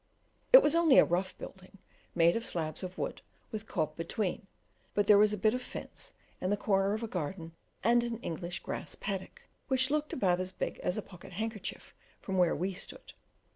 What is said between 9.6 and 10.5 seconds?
which looked about